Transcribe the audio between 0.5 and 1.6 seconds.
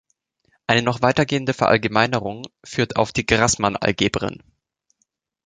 Eine noch weitergehende